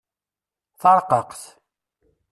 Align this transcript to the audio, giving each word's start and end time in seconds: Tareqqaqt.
Tareqqaqt. 0.81 1.41